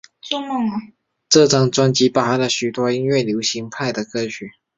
[1.29, 4.51] 这张专辑包含了许多音乐流派的歌曲。